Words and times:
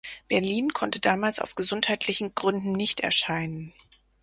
Berlin 0.27 0.73
konnte 0.73 0.99
damals 0.99 1.37
aus 1.37 1.53
gesundheitlichen 1.55 2.33
Gründen 2.33 2.71
nicht 2.71 3.01
erscheinen. 3.01 3.71